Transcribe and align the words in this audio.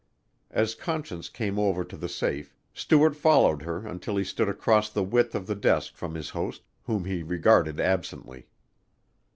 As 0.49 0.73
Conscience 0.73 1.29
came 1.29 1.59
over 1.59 1.83
to 1.83 1.95
the 1.95 2.09
safe 2.09 2.55
Stuart 2.73 3.15
followed 3.15 3.61
her 3.61 3.85
until 3.85 4.17
he 4.17 4.23
stood 4.23 4.49
across 4.49 4.89
the 4.89 5.03
width 5.03 5.35
of 5.35 5.45
the 5.45 5.53
desk 5.53 5.95
from 5.95 6.15
his 6.15 6.29
host 6.31 6.63
whom 6.85 7.05
he 7.05 7.21
regarded 7.21 7.79
absently. 7.79 8.47